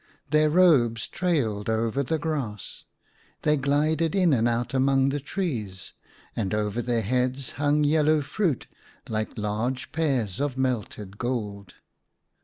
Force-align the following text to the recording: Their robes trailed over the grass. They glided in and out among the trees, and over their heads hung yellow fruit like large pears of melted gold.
Their 0.31 0.49
robes 0.49 1.07
trailed 1.07 1.69
over 1.69 2.01
the 2.01 2.17
grass. 2.17 2.85
They 3.43 3.55
glided 3.55 4.15
in 4.15 4.33
and 4.33 4.47
out 4.47 4.73
among 4.73 5.09
the 5.09 5.19
trees, 5.19 5.93
and 6.35 6.55
over 6.55 6.81
their 6.81 7.03
heads 7.03 7.51
hung 7.51 7.83
yellow 7.83 8.21
fruit 8.23 8.65
like 9.07 9.37
large 9.37 9.91
pears 9.91 10.39
of 10.41 10.57
melted 10.57 11.19
gold. 11.19 11.75